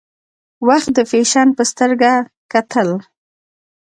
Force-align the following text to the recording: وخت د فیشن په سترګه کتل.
وخت 0.67 0.89
د 0.97 0.99
فیشن 1.11 1.47
په 1.57 1.63
سترګه 1.71 2.11
کتل. 2.51 2.89